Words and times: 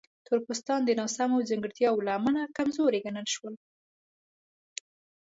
تور 0.25 0.39
پوستان 0.47 0.81
د 0.85 0.89
ناسمو 0.99 1.47
ځانګړتیاوو 1.49 2.05
له 2.07 2.11
امله 2.19 2.41
کمزوري 2.57 2.99
ګڼل 3.05 3.27
شول. 3.35 3.55